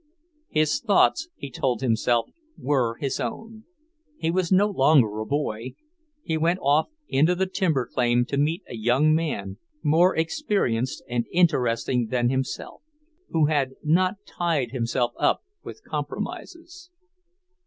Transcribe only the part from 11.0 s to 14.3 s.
and interesting than himself, who had not